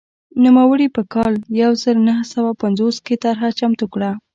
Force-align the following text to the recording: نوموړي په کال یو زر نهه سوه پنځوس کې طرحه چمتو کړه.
نوموړي 0.43 0.87
په 0.95 1.01
کال 1.13 1.33
یو 1.61 1.71
زر 1.83 1.95
نهه 2.07 2.23
سوه 2.33 2.51
پنځوس 2.63 2.95
کې 3.05 3.15
طرحه 3.23 3.49
چمتو 3.59 3.85
کړه. 3.93 4.11